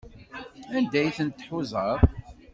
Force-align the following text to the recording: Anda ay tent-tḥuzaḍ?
Anda 0.77 0.97
ay 1.01 1.09
tent-tḥuzaḍ? 1.17 1.99